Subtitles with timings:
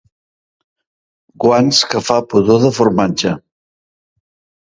[1.43, 3.35] Guants que fa pudor de formatge.